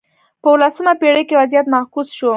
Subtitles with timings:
[0.41, 2.29] په اولسمه پېړۍ کې وضعیت معکوس شو.